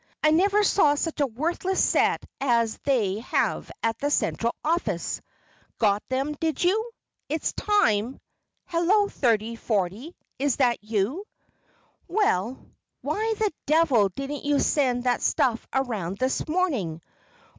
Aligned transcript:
I 0.23 0.31
never 0.31 0.63
saw 0.63 0.95
such 0.95 1.19
a 1.19 1.27
worthless 1.27 1.79
set 1.83 2.25
as 2.39 2.79
they 2.85 3.19
have 3.19 3.69
at 3.83 3.99
that 3.99 4.11
Central 4.11 4.55
Office. 4.63 5.21
Got 5.77 6.01
them, 6.09 6.33
did 6.39 6.63
you? 6.63 6.89
It's 7.29 7.53
time! 7.53 8.19
Hello, 8.65 9.09
3040, 9.09 10.15
is 10.39 10.55
that 10.55 10.83
you? 10.83 11.23
Well, 12.07 12.65
why 13.03 13.35
the 13.37 13.51
devil 13.67 14.09
didn't 14.09 14.43
you 14.43 14.59
send 14.59 15.03
that 15.03 15.21
stuff 15.21 15.67
around 15.71 16.17
this 16.17 16.47
morning? 16.47 16.99